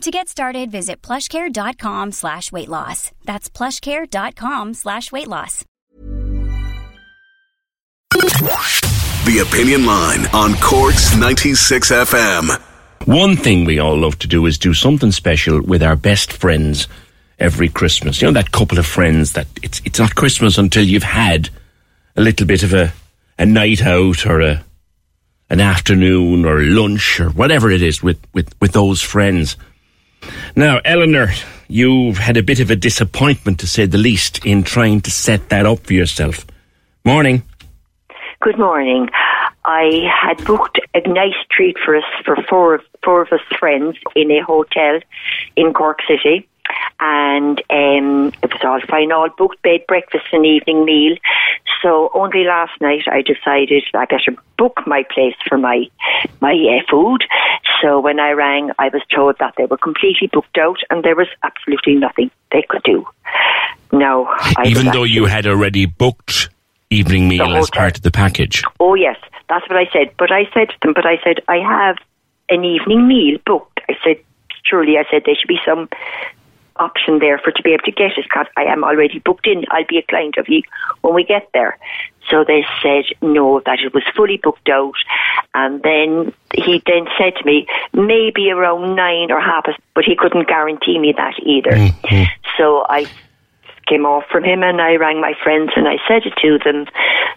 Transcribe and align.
To 0.00 0.10
get 0.10 0.28
started, 0.28 0.70
visit 0.70 1.02
plushcare.com 1.02 2.12
slash 2.12 2.50
weight 2.50 2.70
loss. 2.70 3.12
That's 3.26 3.50
plushcare.com 3.50 4.72
slash 4.72 5.12
weight 5.12 5.28
loss. 5.28 5.66
The 8.10 9.44
Opinion 9.46 9.84
Line 9.84 10.26
on 10.32 10.54
Cork's 10.54 11.14
96 11.14 11.90
FM. 11.90 12.58
One 13.04 13.36
thing 13.36 13.66
we 13.66 13.78
all 13.78 13.98
love 13.98 14.18
to 14.20 14.26
do 14.26 14.46
is 14.46 14.56
do 14.56 14.72
something 14.72 15.12
special 15.12 15.60
with 15.60 15.82
our 15.82 15.96
best 15.96 16.32
friends 16.32 16.88
every 17.38 17.68
Christmas. 17.68 18.22
You 18.22 18.28
know 18.28 18.32
that 18.32 18.52
couple 18.52 18.78
of 18.78 18.86
friends 18.86 19.34
that 19.34 19.48
it's 19.62 19.82
it's 19.84 19.98
not 19.98 20.14
Christmas 20.14 20.56
until 20.56 20.84
you've 20.84 21.02
had 21.02 21.50
a 22.16 22.22
little 22.22 22.46
bit 22.46 22.62
of 22.62 22.72
a 22.72 22.92
a 23.38 23.44
night 23.44 23.82
out 23.84 24.24
or 24.24 24.40
a 24.40 24.64
an 25.50 25.60
afternoon 25.60 26.44
or 26.44 26.60
lunch 26.60 27.20
or 27.20 27.28
whatever 27.30 27.70
it 27.70 27.82
is 27.82 28.02
with, 28.02 28.18
with, 28.32 28.54
with 28.60 28.72
those 28.72 29.02
friends. 29.02 29.56
Now, 30.56 30.80
Eleanor, 30.84 31.28
you've 31.68 32.18
had 32.18 32.36
a 32.36 32.42
bit 32.42 32.60
of 32.60 32.70
a 32.70 32.76
disappointment 32.76 33.60
to 33.60 33.66
say 33.66 33.86
the 33.86 33.98
least 33.98 34.44
in 34.44 34.62
trying 34.62 35.00
to 35.02 35.10
set 35.10 35.48
that 35.48 35.66
up 35.66 35.80
for 35.80 35.94
yourself. 35.94 36.46
Morning. 37.04 37.42
Good 38.40 38.58
morning. 38.58 39.08
I 39.64 40.08
had 40.10 40.44
booked 40.44 40.80
a 40.94 41.06
nice 41.08 41.34
treat 41.50 41.76
for 41.84 41.96
us 41.96 42.04
for 42.24 42.36
four 42.48 42.76
of 42.76 42.80
four 43.04 43.22
of 43.22 43.28
us 43.32 43.40
friends 43.58 43.96
in 44.16 44.30
a 44.30 44.42
hotel 44.42 45.00
in 45.56 45.72
Cork 45.72 46.00
City. 46.08 46.46
And 47.00 47.58
um, 47.70 48.32
it 48.42 48.52
was 48.52 48.60
all 48.62 48.80
fine, 48.88 49.10
all 49.10 49.28
booked 49.36 49.62
bed, 49.62 49.80
breakfast, 49.88 50.26
and 50.32 50.46
evening 50.46 50.84
meal. 50.84 51.16
So 51.82 52.10
only 52.14 52.44
last 52.44 52.78
night 52.80 53.04
I 53.06 53.22
decided 53.22 53.84
I 53.94 54.04
better 54.04 54.36
book 54.58 54.80
my 54.86 55.04
place 55.14 55.34
for 55.48 55.58
my 55.58 55.86
my 56.40 56.52
uh, 56.52 56.84
food. 56.90 57.24
So 57.80 58.00
when 58.00 58.20
I 58.20 58.32
rang, 58.32 58.70
I 58.78 58.88
was 58.88 59.02
told 59.14 59.36
that 59.38 59.54
they 59.56 59.64
were 59.64 59.78
completely 59.78 60.28
booked 60.32 60.58
out 60.58 60.78
and 60.90 61.02
there 61.02 61.16
was 61.16 61.28
absolutely 61.42 61.94
nothing 61.94 62.30
they 62.52 62.64
could 62.68 62.82
do. 62.82 63.06
No, 63.92 64.26
I 64.28 64.64
Even 64.66 64.86
though 64.86 65.04
you 65.04 65.26
had 65.26 65.46
already 65.46 65.86
booked 65.86 66.50
evening 66.90 67.28
meal 67.28 67.56
as 67.56 67.70
part 67.70 67.96
of 67.96 68.02
the 68.02 68.10
package. 68.10 68.62
Oh 68.78 68.94
yes, 68.94 69.16
that's 69.48 69.68
what 69.68 69.78
I 69.78 69.88
said. 69.92 70.14
But 70.18 70.30
I 70.30 70.44
said 70.52 70.68
to 70.68 70.76
them, 70.82 70.92
but 70.94 71.06
I 71.06 71.18
said 71.24 71.40
I 71.48 71.56
have 71.58 71.96
an 72.48 72.64
evening 72.64 73.08
meal 73.08 73.38
booked. 73.44 73.80
I 73.88 73.96
said 74.04 74.22
surely 74.64 74.96
I 74.98 75.04
said 75.10 75.22
there 75.24 75.34
should 75.34 75.48
be 75.48 75.58
some 75.64 75.88
option 76.80 77.18
there 77.18 77.38
for 77.38 77.52
to 77.52 77.62
be 77.62 77.72
able 77.72 77.84
to 77.84 77.92
get 77.92 78.12
it 78.16 78.24
because 78.24 78.46
I 78.56 78.64
am 78.64 78.84
already 78.84 79.18
booked 79.20 79.46
in. 79.46 79.64
I'll 79.70 79.86
be 79.86 79.98
a 79.98 80.02
client 80.02 80.36
of 80.38 80.48
you 80.48 80.62
when 81.02 81.14
we 81.14 81.24
get 81.24 81.48
there. 81.52 81.78
So 82.30 82.44
they 82.44 82.64
said 82.82 83.04
no, 83.22 83.60
that 83.66 83.80
it 83.80 83.92
was 83.92 84.04
fully 84.14 84.38
booked 84.42 84.68
out. 84.68 84.94
And 85.54 85.82
then 85.82 86.32
he 86.54 86.82
then 86.86 87.06
said 87.18 87.34
to 87.36 87.44
me, 87.44 87.66
maybe 87.92 88.50
around 88.50 88.94
nine 88.94 89.30
or 89.30 89.40
half, 89.40 89.64
past, 89.64 89.78
but 89.94 90.04
he 90.04 90.16
couldn't 90.16 90.48
guarantee 90.48 90.98
me 90.98 91.12
that 91.16 91.34
either. 91.44 91.76
So 92.56 92.84
I 92.88 93.06
came 93.86 94.06
off 94.06 94.24
from 94.30 94.44
him 94.44 94.62
and 94.62 94.80
I 94.80 94.94
rang 94.96 95.20
my 95.20 95.34
friends 95.42 95.72
and 95.76 95.88
I 95.88 95.96
said 96.06 96.22
it 96.24 96.34
to 96.42 96.58
them. 96.64 96.86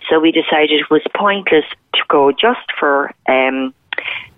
So 0.09 0.19
we 0.19 0.31
decided 0.31 0.81
it 0.81 0.89
was 0.89 1.01
pointless 1.15 1.65
to 1.95 2.01
go 2.07 2.31
just 2.31 2.71
for 2.79 3.11
um, 3.27 3.73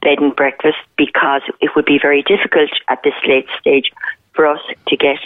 bed 0.01 0.19
and 0.19 0.35
breakfast 0.35 0.77
because 0.97 1.41
it 1.59 1.71
would 1.75 1.85
be 1.85 1.99
very 2.01 2.21
difficult 2.23 2.69
at 2.87 3.01
this 3.03 3.15
late 3.27 3.47
stage 3.59 3.91
for 4.35 4.45
us 4.47 4.59
to 4.87 4.97
get 4.97 5.17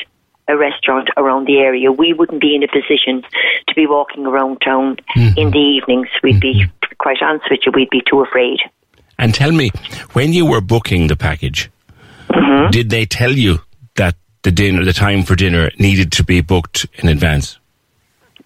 a 0.47 0.57
restaurant 0.57 1.09
around 1.17 1.45
the 1.45 1.57
area. 1.59 1.91
We 1.91 2.13
wouldn't 2.13 2.41
be 2.41 2.55
in 2.55 2.63
a 2.63 2.67
position 2.67 3.23
to 3.67 3.75
be 3.75 3.85
walking 3.85 4.25
around 4.25 4.61
town 4.65 4.97
mm-hmm. 5.15 5.37
in 5.37 5.51
the 5.51 5.57
evenings. 5.57 6.07
We'd 6.23 6.39
be, 6.39 6.63
mm-hmm. 6.63 6.93
quite 6.97 7.17
honest 7.21 7.45
with 7.49 7.59
you, 7.65 7.71
we'd 7.75 7.89
be 7.89 8.01
too 8.09 8.21
afraid. 8.21 8.57
And 9.17 9.33
tell 9.33 9.51
me, 9.51 9.69
when 10.13 10.33
you 10.33 10.45
were 10.45 10.61
booking 10.61 11.07
the 11.07 11.17
package, 11.17 11.69
Mm-hmm. 12.29 12.69
did 12.69 12.89
they 12.91 13.05
tell 13.05 13.31
you 13.31 13.59
that 13.95 14.15
the 14.43 14.51
dinner, 14.51 14.85
the 14.85 14.93
time 14.93 15.23
for 15.23 15.35
dinner, 15.35 15.71
needed 15.79 16.11
to 16.13 16.23
be 16.23 16.41
booked 16.41 16.85
in 16.99 17.09
advance? 17.09 17.57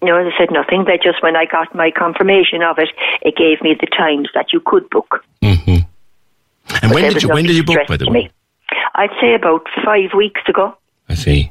No, 0.00 0.22
they 0.24 0.30
said 0.38 0.50
nothing. 0.50 0.84
They 0.86 0.96
just, 0.96 1.22
when 1.22 1.36
I 1.36 1.44
got 1.44 1.74
my 1.74 1.90
confirmation 1.90 2.62
of 2.62 2.78
it, 2.78 2.88
it 3.22 3.36
gave 3.36 3.62
me 3.62 3.76
the 3.78 3.86
times 3.86 4.28
that 4.34 4.52
you 4.52 4.60
could 4.64 4.88
book. 4.90 5.22
Mm-hmm. 5.42 5.70
And 5.70 5.86
But 6.82 6.90
when 6.94 7.12
did 7.12 7.22
you 7.22 7.28
when 7.28 7.44
did 7.44 7.56
you 7.56 7.64
book, 7.64 7.86
by 7.86 7.96
the 7.96 8.10
way? 8.10 8.30
I'd 8.94 9.10
say 9.20 9.34
about 9.34 9.62
five 9.84 10.10
weeks 10.16 10.40
ago. 10.48 10.76
I 11.08 11.14
see. 11.14 11.50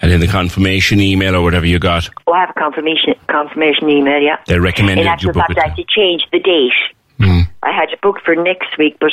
And 0.00 0.12
in 0.12 0.20
the 0.20 0.28
confirmation 0.28 1.00
email 1.00 1.34
or 1.34 1.42
whatever 1.42 1.66
you 1.66 1.78
got, 1.80 2.08
Oh, 2.26 2.32
I 2.32 2.40
have 2.40 2.50
a 2.50 2.58
confirmation 2.58 3.14
confirmation 3.26 3.90
email, 3.90 4.20
yeah. 4.22 4.36
they 4.46 4.58
recommended 4.58 5.00
In 5.02 5.06
you 5.06 5.12
actual 5.12 5.32
book 5.32 5.46
fact, 5.48 5.52
it. 5.52 5.58
I 5.58 5.68
had 5.68 5.76
to 5.76 5.84
change 5.84 6.24
the 6.30 6.38
date. 6.38 6.72
Hmm. 7.20 7.40
I 7.64 7.72
had 7.72 7.90
it 7.90 8.00
booked 8.00 8.24
for 8.24 8.36
next 8.36 8.78
week, 8.78 8.96
but 9.00 9.10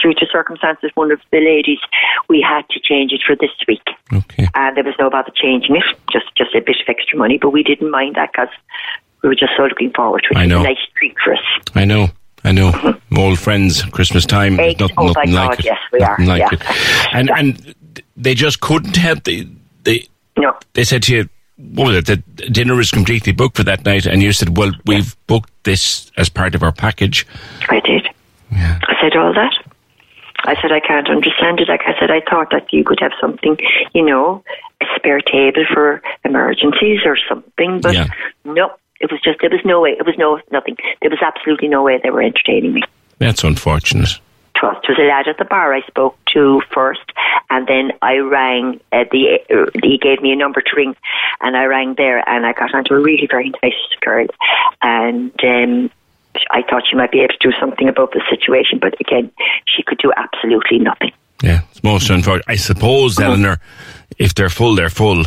due 0.00 0.14
to 0.14 0.26
circumstances, 0.30 0.92
one 0.94 1.10
of 1.10 1.20
the 1.32 1.40
ladies, 1.40 1.80
we 2.28 2.40
had 2.40 2.62
to 2.70 2.78
change 2.78 3.10
it 3.10 3.20
for 3.26 3.34
this 3.34 3.50
week. 3.66 3.82
Okay. 4.12 4.46
And 4.54 4.76
there 4.76 4.84
was 4.84 4.94
no 5.00 5.10
bother 5.10 5.32
changing 5.34 5.74
it, 5.74 5.82
just 6.12 6.26
just 6.36 6.54
a 6.54 6.60
bit 6.60 6.76
of 6.80 6.88
extra 6.88 7.18
money, 7.18 7.36
but 7.42 7.50
we 7.50 7.64
didn't 7.64 7.90
mind 7.90 8.14
that 8.14 8.30
because 8.30 8.48
we 9.24 9.28
were 9.28 9.34
just 9.34 9.52
so 9.56 9.64
looking 9.64 9.90
forward 9.90 10.22
to 10.30 10.38
it. 10.38 10.40
I 10.40 10.42
It 10.42 10.44
was 10.44 10.50
know. 10.50 10.60
a 10.60 10.62
nice 10.62 10.78
treat 10.96 11.16
for 11.22 11.34
us. 11.34 11.40
I 11.74 11.84
know. 11.84 12.08
I 12.48 12.52
know. 12.52 12.72
Old 13.16 13.38
friends, 13.38 13.82
Christmas 13.96 14.24
time. 14.24 14.56
there's 14.56 14.78
Nothing, 14.80 14.94
oh 14.98 15.06
nothing 15.08 15.32
like 15.32 15.48
God, 15.50 15.58
it. 15.60 15.64
yes, 15.66 15.78
we 15.92 15.98
nothing 15.98 16.24
are, 16.24 16.28
like 16.28 16.40
yeah. 16.40 16.48
it. 16.52 17.14
And 17.14 17.30
and 17.30 17.74
they 18.16 18.34
just 18.34 18.60
couldn't 18.60 18.96
help. 18.96 19.24
They 19.24 19.46
they 19.84 20.06
No, 20.36 20.56
they 20.74 20.84
said 20.84 21.02
to 21.04 21.14
you, 21.14 21.28
"What 21.74 21.86
was 21.88 21.96
it? 21.96 22.06
The 22.06 22.16
dinner 22.50 22.80
is 22.80 22.90
completely 22.90 23.32
booked 23.32 23.56
for 23.56 23.64
that 23.64 23.84
night." 23.84 24.06
And 24.06 24.22
you 24.22 24.32
said, 24.32 24.56
"Well, 24.56 24.72
we've 24.86 25.14
booked 25.26 25.52
this 25.64 26.10
as 26.16 26.28
part 26.30 26.54
of 26.54 26.62
our 26.62 26.72
package." 26.72 27.26
I 27.68 27.80
did. 27.80 28.08
Yeah. 28.52 28.78
I 28.82 28.94
said 29.00 29.16
all 29.16 29.34
that. 29.34 29.54
I 30.44 30.54
said 30.62 30.70
I 30.72 30.80
can't 30.80 31.10
understand 31.10 31.60
it. 31.60 31.68
Like 31.68 31.82
I 31.86 31.98
said, 32.00 32.10
I 32.10 32.20
thought 32.30 32.50
that 32.52 32.72
you 32.72 32.84
could 32.84 33.00
have 33.00 33.12
something, 33.20 33.58
you 33.92 34.04
know, 34.04 34.42
a 34.80 34.86
spare 34.96 35.20
table 35.20 35.64
for 35.74 36.00
emergencies 36.24 37.00
or 37.04 37.18
something. 37.28 37.80
But 37.80 37.94
Yeah. 37.94 38.06
no, 38.44 38.70
it 39.00 39.10
was 39.10 39.20
just 39.20 39.40
there 39.40 39.50
was 39.50 39.64
no 39.64 39.80
way. 39.80 39.90
It 39.90 40.06
was 40.06 40.16
no 40.18 40.40
nothing. 40.50 40.76
There 41.00 41.10
was 41.10 41.20
absolutely 41.22 41.68
no 41.68 41.82
way 41.82 42.00
they 42.02 42.10
were 42.10 42.22
entertaining 42.22 42.74
me. 42.74 42.82
That's 43.18 43.44
unfortunate. 43.44 44.18
Trust 44.56 44.88
was 44.88 44.98
a 44.98 45.02
lad 45.02 45.28
at 45.28 45.38
the 45.38 45.44
bar 45.44 45.72
I 45.72 45.82
spoke 45.82 46.18
to 46.34 46.60
first, 46.72 47.12
and 47.48 47.68
then 47.68 47.92
I 48.02 48.16
rang. 48.16 48.80
Uh, 48.92 49.04
the 49.10 49.38
uh, 49.50 49.70
he 49.82 49.98
gave 49.98 50.20
me 50.20 50.32
a 50.32 50.36
number 50.36 50.60
to 50.60 50.76
ring, 50.76 50.96
and 51.40 51.56
I 51.56 51.64
rang 51.64 51.94
there, 51.94 52.28
and 52.28 52.44
I 52.44 52.52
got 52.52 52.74
onto 52.74 52.94
a 52.94 53.00
really 53.00 53.28
very 53.30 53.52
nice 53.62 53.74
girl, 54.00 54.26
and 54.82 55.32
um, 55.44 55.90
I 56.50 56.62
thought 56.62 56.82
she 56.88 56.96
might 56.96 57.12
be 57.12 57.20
able 57.20 57.34
to 57.34 57.50
do 57.50 57.52
something 57.60 57.88
about 57.88 58.12
the 58.12 58.22
situation, 58.28 58.78
but 58.80 59.00
again, 59.00 59.30
she 59.66 59.82
could 59.84 59.98
do 59.98 60.12
absolutely 60.16 60.78
nothing. 60.78 61.12
Yeah, 61.42 61.60
it's 61.70 61.84
most 61.84 62.10
unfortunate. 62.10 62.44
I 62.48 62.56
suppose. 62.56 63.18
Eleanor, 63.20 63.60
if 64.18 64.34
they're 64.34 64.48
full, 64.48 64.74
they're 64.74 64.90
full. 64.90 65.22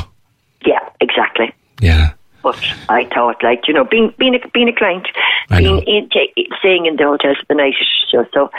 Yeah, 0.65 0.79
exactly. 0.99 1.53
Yeah. 1.79 2.11
But 2.41 2.59
I 2.89 3.05
thought, 3.13 3.43
like 3.43 3.67
you 3.67 3.73
know, 3.73 3.83
being 3.83 4.13
being 4.17 4.35
a 4.35 4.47
being 4.49 4.69
a 4.69 4.73
client, 4.75 5.07
being 5.49 5.83
in, 5.83 6.09
ta- 6.09 6.41
staying 6.59 6.85
in 6.85 6.95
the 6.95 7.03
hotel 7.03 7.35
for 7.35 7.45
the 7.49 7.55
night. 7.55 7.75
So, 8.09 8.25
so 8.33 8.49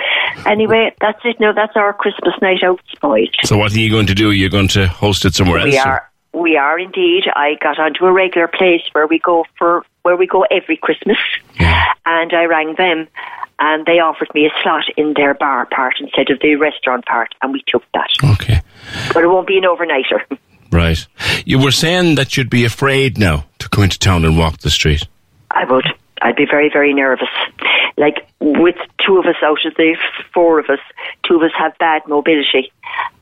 anyway, 0.46 0.94
that's 1.00 1.20
it. 1.24 1.38
No, 1.40 1.52
that's 1.52 1.76
our 1.76 1.92
Christmas 1.92 2.34
night 2.40 2.62
out 2.62 2.80
spoiled. 2.92 3.34
So 3.44 3.58
what 3.58 3.74
are 3.74 3.78
you 3.78 3.90
going 3.90 4.06
to 4.06 4.14
do? 4.14 4.30
You're 4.30 4.50
going 4.50 4.68
to 4.68 4.86
host 4.86 5.24
it 5.24 5.34
somewhere 5.34 5.58
else? 5.58 5.70
We 5.70 5.78
or- 5.78 5.86
are. 5.86 6.08
We 6.34 6.56
are 6.56 6.78
indeed. 6.78 7.24
I 7.36 7.56
got 7.60 7.78
onto 7.78 8.06
a 8.06 8.12
regular 8.12 8.48
place 8.48 8.80
where 8.92 9.06
we 9.06 9.18
go 9.18 9.44
for 9.58 9.84
where 10.02 10.16
we 10.16 10.26
go 10.26 10.46
every 10.50 10.78
Christmas, 10.78 11.18
and 11.58 12.32
I 12.32 12.44
rang 12.44 12.74
them, 12.76 13.06
and 13.58 13.84
they 13.84 13.98
offered 14.00 14.32
me 14.34 14.46
a 14.46 14.62
slot 14.62 14.84
in 14.96 15.12
their 15.14 15.34
bar 15.34 15.66
part 15.66 15.96
instead 16.00 16.30
of 16.30 16.40
the 16.40 16.54
restaurant 16.56 17.04
part, 17.04 17.34
and 17.42 17.52
we 17.52 17.62
took 17.68 17.84
that. 17.92 18.08
Okay. 18.24 18.62
But 19.12 19.24
it 19.24 19.26
won't 19.28 19.46
be 19.46 19.58
an 19.58 19.64
overnighter. 19.64 20.22
Right. 20.72 21.06
You 21.44 21.58
were 21.58 21.70
saying 21.70 22.14
that 22.14 22.36
you'd 22.36 22.50
be 22.50 22.64
afraid 22.64 23.18
now 23.18 23.44
to 23.58 23.68
come 23.68 23.84
into 23.84 23.98
town 23.98 24.24
and 24.24 24.38
walk 24.38 24.58
the 24.58 24.70
street. 24.70 25.06
I 25.50 25.64
would. 25.66 25.86
I'd 26.22 26.36
be 26.36 26.46
very, 26.50 26.70
very 26.72 26.94
nervous. 26.94 27.28
Like 27.98 28.26
with 28.40 28.76
two 29.04 29.18
of 29.18 29.26
us 29.26 29.36
out 29.42 29.58
of 29.66 29.74
the 29.74 29.96
four 30.32 30.58
of 30.58 30.70
us, 30.70 30.78
two 31.26 31.36
of 31.36 31.42
us 31.42 31.50
have 31.58 31.76
bad 31.78 32.02
mobility. 32.08 32.72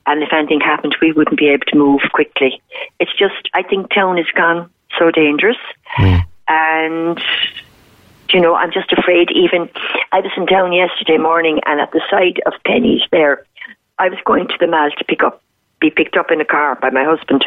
And 0.06 0.22
if 0.22 0.32
anything 0.32 0.60
happened, 0.60 0.96
we 1.02 1.12
wouldn't 1.12 1.38
be 1.38 1.48
able 1.48 1.64
to 1.68 1.76
move 1.76 2.00
quickly. 2.12 2.62
It's 3.00 3.12
just, 3.18 3.48
I 3.52 3.62
think 3.62 3.92
town 3.92 4.16
has 4.16 4.26
gone 4.34 4.70
so 4.98 5.10
dangerous. 5.10 5.56
Mm. 5.96 6.22
And, 6.46 7.22
you 8.32 8.40
know, 8.40 8.54
I'm 8.54 8.72
just 8.72 8.92
afraid 8.92 9.30
even, 9.34 9.68
I 10.12 10.20
was 10.20 10.32
in 10.36 10.46
town 10.46 10.72
yesterday 10.72 11.18
morning 11.18 11.60
and 11.66 11.80
at 11.80 11.90
the 11.90 12.02
side 12.10 12.40
of 12.46 12.52
Penneys 12.64 13.02
there, 13.10 13.44
I 13.98 14.08
was 14.08 14.18
going 14.24 14.46
to 14.48 14.54
the 14.60 14.66
mall 14.66 14.90
to 14.96 15.04
pick 15.04 15.22
up 15.22 15.42
be 15.80 15.90
picked 15.90 16.16
up 16.16 16.30
in 16.30 16.40
a 16.40 16.44
car 16.44 16.76
by 16.80 16.90
my 16.90 17.04
husband. 17.04 17.44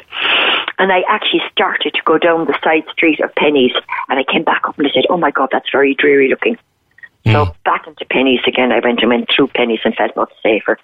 And 0.80 0.92
I 0.92 1.04
actually 1.08 1.42
started 1.52 1.94
to 1.94 2.02
go 2.06 2.18
down 2.18 2.46
the 2.46 2.58
side 2.64 2.84
street 2.92 3.20
of 3.20 3.34
Penneys 3.36 3.74
and 4.10 4.20
I 4.20 4.24
came 4.24 4.44
back 4.44 4.64
up 4.68 4.78
and 4.78 4.88
I 4.88 4.92
said, 4.92 5.04
Oh 5.10 5.18
my 5.18 5.32
God, 5.32 5.50
that's 5.52 5.70
very 5.72 5.96
dreary 5.96 6.30
looking. 6.30 6.58
Mm. 7.26 7.32
So 7.32 7.56
back 7.64 7.88
into 7.88 8.06
Penneys 8.06 8.46
again. 8.48 8.72
I 8.72 8.80
went 8.84 9.00
and 9.00 9.10
went 9.10 9.30
through 9.34 9.48
Penneys 9.50 9.80
and 9.86 9.96
felt 9.96 10.16
much 10.16 10.32
safer. 10.42 10.78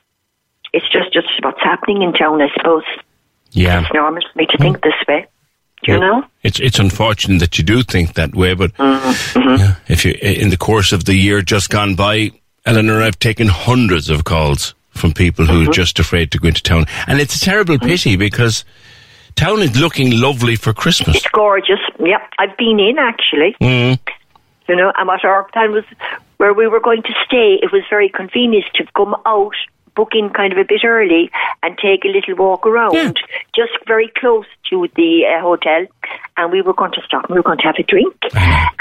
It's 0.71 0.87
just, 0.91 1.11
just 1.11 1.27
what's 1.41 1.61
happening 1.61 2.03
in 2.03 2.13
town, 2.13 2.41
I 2.41 2.47
suppose. 2.55 2.83
Yeah. 3.51 3.81
It's 3.81 3.93
normal 3.93 4.21
for 4.21 4.37
me 4.37 4.45
to 4.45 4.57
think 4.57 4.83
this 4.83 4.93
way. 5.07 5.27
Do 5.83 5.93
you 5.93 5.99
know? 5.99 6.25
It's 6.43 6.59
it's 6.59 6.77
unfortunate 6.77 7.39
that 7.39 7.57
you 7.57 7.63
do 7.63 7.83
think 7.83 8.15
that 8.15 8.35
way, 8.35 8.53
but 8.53 8.73
mm-hmm. 8.73 9.61
yeah, 9.61 9.75
if 9.87 10.03
you 10.03 10.13
in 10.21 10.49
the 10.49 10.57
course 10.57 10.91
of 10.91 11.05
the 11.05 11.15
year 11.15 11.41
just 11.41 11.69
gone 11.69 11.95
by, 11.95 12.31
Eleanor, 12.65 13.01
I've 13.01 13.17
taken 13.17 13.47
hundreds 13.47 14.09
of 14.09 14.25
calls 14.25 14.75
from 14.99 15.13
people 15.13 15.45
who 15.45 15.61
Mm-hmm. 15.61 15.69
are 15.69 15.73
just 15.73 15.99
afraid 15.99 16.31
to 16.31 16.37
go 16.39 16.47
into 16.49 16.61
town. 16.63 16.85
And 17.07 17.19
it's 17.19 17.35
a 17.35 17.39
terrible 17.39 17.79
pity 17.79 18.15
because 18.15 18.65
town 19.35 19.61
is 19.61 19.75
looking 19.79 20.19
lovely 20.19 20.55
for 20.55 20.73
Christmas. 20.73 21.17
It's 21.17 21.27
gorgeous. 21.29 21.79
Yep, 21.99 22.21
I've 22.39 22.57
been 22.57 22.79
in 22.79 22.97
actually. 22.99 23.55
Mm. 23.61 23.99
You 24.67 24.75
know, 24.75 24.91
and 24.97 25.07
what 25.07 25.23
our 25.25 25.43
plan 25.45 25.71
was 25.71 25.83
where 26.37 26.53
we 26.53 26.67
were 26.67 26.79
going 26.79 27.01
to 27.03 27.13
stay, 27.25 27.59
it 27.61 27.71
was 27.71 27.81
very 27.89 28.07
convenient 28.09 28.65
to 28.75 28.85
come 28.95 29.15
out, 29.25 29.55
book 29.95 30.09
in 30.13 30.29
kind 30.29 30.53
of 30.53 30.59
a 30.59 30.63
bit 30.63 30.81
early, 30.85 31.29
and 31.63 31.77
take 31.77 32.05
a 32.05 32.07
little 32.07 32.35
walk 32.35 32.65
around, 32.67 32.93
Yeah. 32.93 33.11
just 33.55 33.73
very 33.87 34.09
close 34.17 34.45
to 34.69 34.87
the 34.95 35.25
uh, 35.25 35.41
hotel. 35.41 35.85
And 36.37 36.51
we 36.51 36.61
were 36.61 36.73
going 36.73 36.91
to 36.93 37.01
stop 37.05 37.23
and 37.25 37.31
we 37.31 37.39
were 37.39 37.43
going 37.43 37.57
to 37.57 37.63
have 37.65 37.75
a 37.79 37.83
drink. 37.83 38.15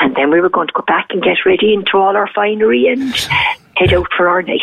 And 0.01 0.15
then 0.15 0.31
we 0.31 0.41
were 0.41 0.51
going 0.51 0.69
to 0.69 0.73
go 0.75 0.85
back 0.87 1.07
and 1.11 1.23
get 1.23 1.39
ready 1.47 1.73
into 1.75 1.97
all 1.97 2.17
our 2.17 2.31
finery 2.35 2.87
and 2.87 3.13
head 3.77 3.93
out 3.95 4.09
for 4.17 4.29
our 4.29 4.43
night 4.43 4.61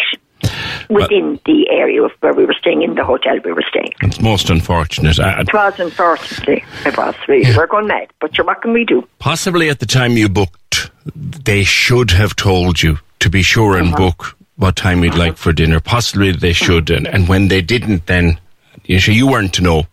within 0.89 1.39
the 1.45 1.69
area 1.69 2.01
of 2.03 2.11
where 2.19 2.33
we 2.33 2.45
were 2.45 2.53
staying, 2.59 2.81
in 2.81 2.95
the 2.95 3.03
hotel 3.03 3.37
we 3.43 3.51
were 3.53 3.63
staying. 3.69 3.93
It's 4.01 4.19
most 4.21 4.49
unfortunate. 4.49 5.19
Uh, 5.19 5.35
It 5.39 5.53
was, 5.53 5.79
unfortunately. 5.79 6.63
It 6.85 6.97
was. 6.97 7.15
We 7.27 7.55
were 7.55 7.67
going 7.67 7.87
mad. 7.87 8.07
But 8.19 8.35
sure, 8.35 8.45
what 8.45 8.61
can 8.61 8.73
we 8.73 8.85
do? 8.85 9.07
possibly 9.19 9.69
at 9.69 9.79
the 9.79 9.85
time 9.85 10.13
you 10.13 10.29
booked, 10.29 10.91
they 11.15 11.63
should 11.63 12.11
have 12.11 12.35
told 12.35 12.81
you 12.81 12.99
to 13.19 13.29
be 13.29 13.41
sure 13.41 13.77
and 13.77 13.95
book 13.95 14.37
what 14.57 14.75
time 14.75 15.03
you'd 15.03 15.15
like 15.15 15.37
for 15.37 15.51
dinner. 15.53 15.79
Possibly 15.79 16.31
they 16.31 16.53
should, 16.53 16.89
and, 16.89 17.07
and 17.07 17.27
when 17.27 17.47
they 17.49 17.61
didn't, 17.61 18.05
then 18.05 18.39
you 18.85 18.97
you 19.13 19.27
weren't 19.27 19.53
to 19.53 19.61
know. 19.61 19.83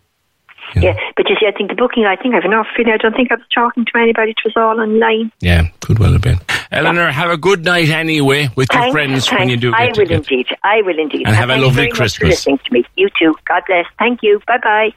Yeah, 0.75 0.97
but 1.17 1.29
you 1.29 1.37
see, 1.41 1.47
I 1.47 1.53
think 1.53 1.71
the 1.71 1.75
booking, 1.77 2.05
I 2.05 2.17
think 2.17 2.35
I've 2.35 2.45
enough 2.45 2.67
feeling. 2.77 2.93
I 2.93 2.97
don't 2.97 3.15
think 3.15 3.31
I 3.31 3.35
was 3.35 3.45
talking 3.55 3.85
to 3.85 3.93
anybody. 3.99 4.31
It 4.31 4.39
was 4.45 4.55
all 4.57 4.81
online. 4.81 5.31
Yeah, 5.41 5.69
could 5.81 5.99
well 5.99 6.13
have 6.13 6.23
been. 6.23 6.39
Eleanor, 6.71 7.11
have 7.11 7.31
a 7.31 7.37
good 7.37 7.65
night 7.65 7.89
anyway 7.91 8.49
with 8.57 8.69
your 8.73 8.83
Thanks, 8.83 8.93
friends 8.93 9.31
when 9.33 9.49
you 9.49 9.57
do 9.57 9.71
get 9.73 9.81
I 9.81 9.85
will 9.87 9.95
together. 9.95 10.15
indeed. 10.15 10.47
I 10.65 10.83
will 10.83 10.99
indeed. 10.99 11.27
And 11.27 11.37
have 11.37 11.51
a 11.51 11.53
thank 11.53 11.61
you 11.61 11.67
lovely 11.67 11.77
very 11.83 11.89
much 11.91 11.97
Christmas. 11.99 12.19
For 12.19 12.27
listening 12.27 12.59
to 12.65 12.73
me. 12.73 12.85
You 12.97 13.09
too. 13.19 13.35
God 13.47 13.63
bless. 13.67 13.87
Thank 13.99 14.21
you. 14.23 14.41
Bye 14.47 14.59
bye. 14.63 14.91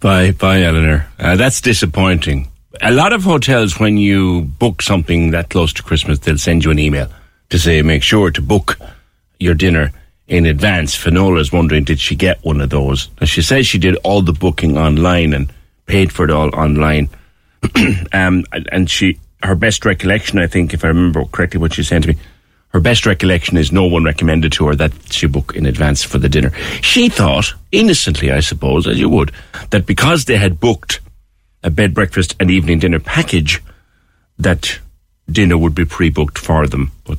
Bye, 0.00 0.30
bye, 0.32 0.62
Eleanor. 0.62 1.06
Uh, 1.18 1.36
that's 1.36 1.60
disappointing. 1.60 2.50
A 2.82 2.92
lot 2.92 3.12
of 3.12 3.22
hotels, 3.24 3.78
when 3.78 3.96
you 3.96 4.42
book 4.42 4.82
something 4.82 5.30
that 5.30 5.48
close 5.50 5.72
to 5.74 5.82
Christmas, 5.82 6.18
they'll 6.18 6.38
send 6.38 6.64
you 6.64 6.70
an 6.70 6.78
email 6.78 7.08
to 7.50 7.58
say 7.58 7.80
make 7.82 8.02
sure 8.02 8.30
to 8.30 8.42
book 8.42 8.78
your 9.38 9.54
dinner 9.54 9.92
in 10.28 10.46
advance. 10.46 10.96
Finola's 10.96 11.52
wondering, 11.52 11.84
did 11.84 12.00
she 12.00 12.16
get 12.16 12.42
one 12.44 12.60
of 12.60 12.70
those? 12.70 13.08
And 13.18 13.28
she 13.28 13.42
says 13.42 13.66
she 13.66 13.78
did 13.78 13.96
all 13.96 14.22
the 14.22 14.32
booking 14.32 14.78
online 14.78 15.34
and 15.34 15.52
paid 15.86 16.12
for 16.12 16.24
it 16.24 16.30
all 16.30 16.54
online. 16.54 17.08
um, 18.12 18.44
and 18.72 18.90
she, 18.90 19.18
her 19.42 19.54
best 19.54 19.84
recollection, 19.84 20.38
I 20.38 20.46
think, 20.46 20.72
if 20.72 20.84
I 20.84 20.88
remember 20.88 21.24
correctly 21.26 21.60
what 21.60 21.74
she 21.74 21.82
said 21.82 22.02
to 22.02 22.08
me, 22.08 22.16
her 22.68 22.80
best 22.80 23.06
recollection 23.06 23.56
is 23.56 23.70
no 23.70 23.84
one 23.84 24.02
recommended 24.02 24.52
to 24.52 24.66
her 24.66 24.74
that 24.74 24.92
she 25.12 25.28
book 25.28 25.54
in 25.54 25.64
advance 25.64 26.02
for 26.02 26.18
the 26.18 26.28
dinner. 26.28 26.50
She 26.82 27.08
thought, 27.08 27.54
innocently, 27.70 28.32
I 28.32 28.40
suppose, 28.40 28.88
as 28.88 28.98
you 28.98 29.08
would, 29.10 29.30
that 29.70 29.86
because 29.86 30.24
they 30.24 30.36
had 30.36 30.58
booked 30.58 31.00
a 31.62 31.70
bed, 31.70 31.94
breakfast, 31.94 32.34
and 32.40 32.50
evening 32.50 32.80
dinner 32.80 32.98
package, 32.98 33.62
that 34.38 34.80
dinner 35.30 35.56
would 35.56 35.74
be 35.74 35.84
pre-booked 35.84 36.36
for 36.36 36.66
them. 36.66 36.90
But 37.04 37.18